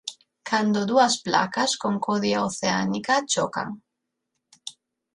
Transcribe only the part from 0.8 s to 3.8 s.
dúas placas con codia oceánica chocan.